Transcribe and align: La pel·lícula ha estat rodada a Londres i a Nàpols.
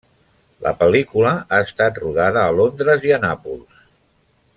La 0.67 0.71
pel·lícula 0.79 1.33
ha 1.35 1.59
estat 1.67 2.01
rodada 2.05 2.41
a 2.45 2.55
Londres 2.61 3.05
i 3.11 3.15
a 3.19 3.21
Nàpols. 3.27 3.85